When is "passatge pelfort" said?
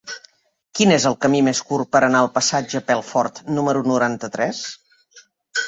2.39-3.45